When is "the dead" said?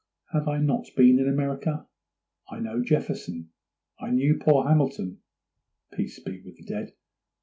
6.57-6.95